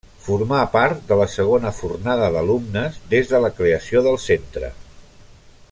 [0.27, 4.73] Formà part de la segona fornada d'alumnes des de la creació del centre.